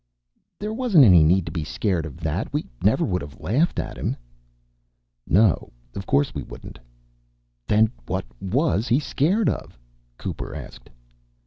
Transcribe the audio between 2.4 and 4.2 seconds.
We never would have laughed at him."